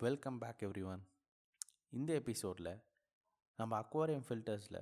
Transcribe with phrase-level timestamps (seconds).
[0.00, 1.02] Welcome back every one
[1.92, 2.72] இந்த எபிசோடில்
[3.58, 4.80] நம்ம அக்வாரியம் ஃபில்டர்ஸில்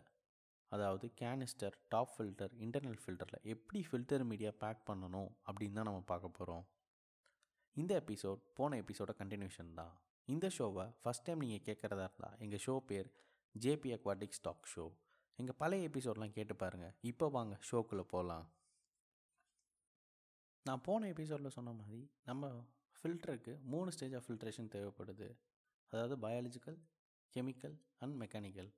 [0.72, 6.29] அதாவது கேனிஸ்டர் டாப் ஃபில்டர் இன்டர்னல் ஃபில்டரில் எப்படி ஃபில்டர் மீடியா பேக் பண்ணணும் அப்படின்னு தான் நம்ம பார்க்க
[6.29, 6.65] போகிறோம்
[7.77, 9.92] இந்த எபிசோட் போன எபிசோட கண்டினியூஷன் தான்.
[10.28, 13.08] இந்த ஷோவை ஃபஸ்ட் டைம் நீங்கள் கேட்குறதா இருந்தால் எங்கள் ஷோ பேர்
[13.54, 14.85] ஜேபி அக்வாட்டிக் ஸ்டாக் ஷோ
[15.38, 18.46] எங்கள் பழைய எபிசோட்லாம் கேட்டு பாருங்கள் இப்போ வாங்க ஷோக்குள்ளே போகலாம்
[20.66, 22.46] நான் போன எபிசோடில் சொன்ன மாதிரி நம்ம
[23.01, 25.28] ஃபில்டருக்கு மூணு ஸ்டேஜ் ஆஃப் ஃபில்ட்ரேஷன் தேவைப்படுது.
[25.92, 26.78] அதாவது பயாலஜிக்கல்
[27.34, 28.70] கெமிக்கல் அண்ட் மெக்கானிக்கல்.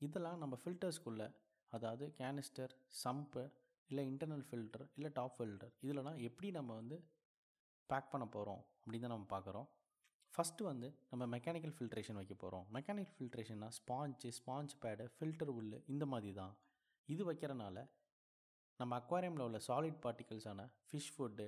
[0.00, 1.28] இதெல்லாம் நம்ம ஃபில்டர்ஸ்குள்ளே
[1.72, 3.42] அதாவது கேனிஸ்டர் சம்பு
[3.90, 6.96] இல்லை இன்டர்னல் ஃபில்டர் இல்லை டாப் ஃபில்டர் இதிலலாம் எப்படி நம்ம வந்து
[7.90, 9.68] பேக் பண்ண போகிறோம் அப்படின்னு தான் நம்ம பார்க்குறோம்.
[10.34, 12.66] ஃபஸ்ட்டு வந்து நம்ம மெக்கானிக்கல் ஃபில்ட்ரேஷன் வைக்க போகிறோம்.
[12.76, 16.54] மெக்கானிக்கல் ஃபில்ட்ரேஷன்னா ஸ்பாஞ்சு ஸ்பாஞ்ச் பேடு ஃபில்டர் உள்ளு இந்த மாதிரி தான்.
[17.08, 17.86] இது வைக்கிறனால
[18.80, 21.46] நம்ம அக்வாரியமில் உள்ள சாலிட் பார்ட்டிகல்ஸான ஃபிஷ் ஃபுட்டு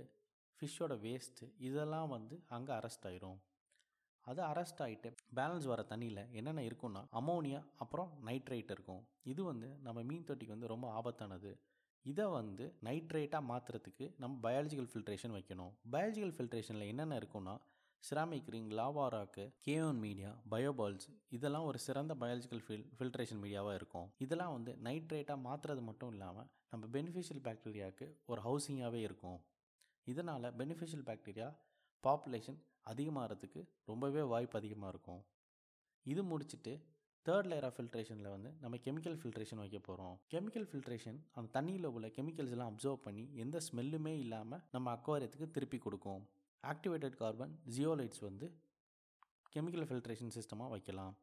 [0.60, 3.38] ஃபிஷ்ஷோட வேஸ்ட்டு இதெல்லாம் வந்து அங்கே அரெஸ்ட் ஆயிரும்.
[4.26, 9.02] அது அரெஸ்ட் ஆகிட்டு பேலன்ஸ் வர தண்ணியில் என்னென்ன இருக்குன்னா அமோனியா அப்புறம் நைட்ரேட் இருக்கும்.
[9.32, 11.52] இது வந்து நம்ம மீன் தொட்டிக்கு வந்து ரொம்ப ஆபத்தானது.
[12.04, 15.72] இதை வந்து நைட்ரேட்டாக மாற்றுறதுக்கு நம்ம பயாலஜிக்கல் ஃபில்ட்ரேஷன் வைக்கணும்.
[15.94, 17.54] பயாலஜிக்கல் ஃபில்ட்ரேஷனில் என்னென்ன இருக்குன்னா
[18.04, 24.06] ceramic ring lava rock K one K one media bioballs இதெல்லாம் ஒரு சிறந்த பயாலஜிக்கல் ஃபில் ஃபில்ட்ரேஷன் மீடியாவாக இருக்கும்.
[24.24, 29.38] இதெல்லாம் வந்து நைட்ரேட்டாக மாற்றுறது மட்டும் இல்லாமல் நம்ம பெனிஃபிஷியல் பாக்டீரியாவுக்கு ஒரு ஹவுசிங்காகவே இருக்கும்.
[30.06, 31.48] இதனால் பெனிஃபிஷியல் பாக்டீரியா
[32.04, 32.58] பாப்புலேஷன்
[32.90, 35.22] அதிகமாகிறதுக்கு ரொம்பவே வாய்ப்பு அதிகமாக இருக்கும்.
[36.06, 36.72] இது முடிச்சுட்டு
[37.26, 42.08] தேர்ட் லேயர் ஆஃப் ஃபில்ட்ரேஷனில் வந்து நம்ம கெமிக்கல் ஃபில்ட்ரேஷன் வைக்க போகிறோம் கெமிக்கல் ஃபில்ட்ரேஷன் அந்த தண்ணியில் உள்ள
[42.16, 46.22] கெமிக்கல்ஸ் எல்லாம் அப்சர்வ் பண்ணி எந்த ஸ்மெல்லுமே இல்லாமல் நம்ம அக்வாரியத்துக்கு திருப்பி கொடுக்கும்.
[46.64, 48.48] ஆக்டிவேட்டட் கார்பன் ஜியோலைட்ஸ் வந்து
[49.54, 51.14] கெமிக்கல் ஃபில்ட்ரேஷன் சிஸ்டமாக வைக்கலாம்.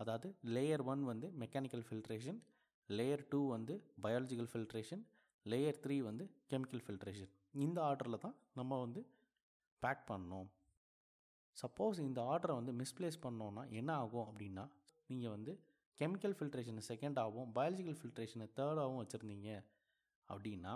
[0.00, 2.38] அதாவது லேயர் ஒன் வந்து மெக்கானிக்கல் ஃபில்ட்ரேஷன்
[2.88, 5.02] லேயர் டூ வந்து பயாலஜிக்கல் ஃபில்ட்ரேஷன்
[5.46, 7.30] லேயர் த்ரீ வந்து கெமிக்கல் ஃபில்ட்ரேஷன்
[7.64, 9.00] இந்த ஆர்டரில் தான் நம்ம வந்து
[9.82, 10.48] பேக் பண்ணணும்
[11.56, 14.64] சப்போஸ் இந்த ஆர்டரை வந்து மிஸ்பிளேஸ் பண்ணோன்னா என்ன ஆகும் அப்படின்னா
[15.10, 15.52] நீங்கள் வந்து
[15.98, 19.50] கெமிக்கல் ஃபில்ட்ரேஷனை செகண்டாகவும் பயாலஜிக்கல் ஃபில்ட்ரேஷனை தேர்டாகவும் வச்சுருந்தீங்க
[20.28, 20.72] அப்படின்னா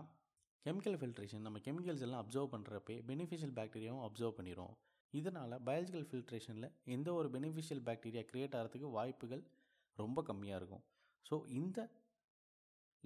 [0.67, 4.75] கெமிக்கல் ஃபில்ட்ரேஷன் நம்ம கெமிக்கல்ஸ் எல்லாம் அப்சர்வ் பண்ணுறப்பே பெனிஃபிஷியல் பாக்டீரியாவும் அப்சர்வ் பண்ணிடும்
[5.13, 9.43] இதனால் பயாலஜிக்கல் ஃபில்ட்ரேஷனில் எந்த ஒரு பெனிஃபிஷியல் பாக்டீரியா க்ரியேட் ஆகிறதுக்கு வாய்ப்புகள்
[9.99, 10.85] ரொம்ப கம்மியாக இருக்கும்.
[11.27, 11.79] ஸோ இந்த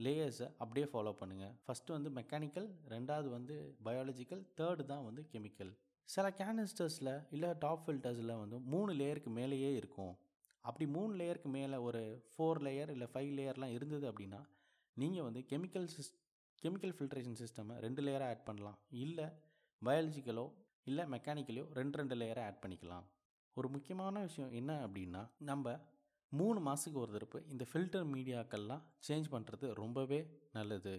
[0.05, 3.55] லேயர்ஸை அப்படியே ஃபாலோ பண்ணுங்கள் ஃபஸ்ட்டு வந்து மெக்கானிக்கல் ரெண்டாவது வந்து
[3.87, 5.73] பயாலஜிக்கல் தேர்டு தான் வந்து கெமிக்கல்
[6.09, 10.15] சில கேனிஸ்டர்ஸில் இல்லை டாப் ஃபில்டர்ஸில் வந்து மூணு லேயருக்கு மேலேயே இருக்கும்.
[10.65, 14.41] அப்படி மூணு லேயருக்கு மேலே ஒரு ஃபோர் லேயர் இல்லை ஃபைவ் லேயர்லாம் இருந்தது அப்படின்னா
[14.97, 16.13] நீங்கள் வந்து கெமிக்கல் சிஸ்
[16.63, 18.79] கெமிக்கல் ஃபில்ட்ரேஷன் சிஸ்டமை ரெண்டு லேயராக ஆட் பண்ணலாம்.
[19.05, 19.27] இல்லை
[19.83, 20.47] பயாலஜிக்கலோ
[20.91, 23.07] இல்லை மெக்கானிக்கலையோ ரெண்டு ரெண்டு லேயராக ஆட் பண்ணிக்கலாம்.
[23.57, 25.77] ஒரு முக்கியமான விஷயம் என்ன அப்படின்னா நம்ம
[26.33, 30.19] மூணு மாதத்துக்கு ஒரு தடவை இந்த ஃபில்டர் மீடியாக்கள்லாம் சேஞ்ச் பண்ணுறது ரொம்பவே
[30.57, 30.95] நல்லது.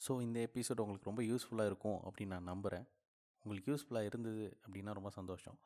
[0.00, 2.86] ஸோ இந்த எபிசோட் உங்களுக்கு ரொம்ப யூஸ்ஃபுல்லாக இருக்கும் அப்படின்னு நான் நம்புகிறேன்
[3.44, 5.56] உங்களுக்கு யூஸ்ஃபுல்லாக இருந்தது அப்படின்னா ரொம்ப சந்தோஷம்.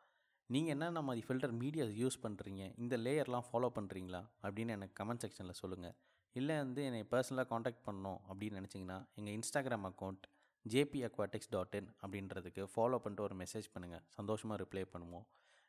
[0.51, 5.61] நீங்கள் என்னென்ன மாதிரி ஃபில்டர் மீடியாஸ் யூஸ் பண்ணுறீங்க இந்த லேயர்லாம் ஃபாலோ பண்ணுறீங்களா அப்படின்னு எனக்கு கமெண்ட் செக்ஷனில்
[5.63, 5.97] சொல்லுங்கள்
[6.37, 10.25] இல்லை வந்து என்னை பர்சனலாக காண்டாக்ட் பண்ணோம் அப்படின்னு நினச்சிங்கன்னா எங்கள் Instagram account
[10.65, 15.25] JP aquatics dot in அப்படின்றதுக்கு ஃபாலோ பண்ணிட்டு ஒரு மெசேஜ் பண்ணுங்கள் சந்தோஷமாக ரிப்ளை பண்ணுவோம்.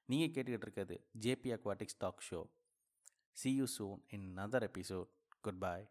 [0.09, 2.41] நீங்கள் கேட்டுக்கிட்டு இருக்கிறது JP aquatics talk show
[3.34, 5.08] See you soon in another episode.
[5.44, 5.88] Goodbye.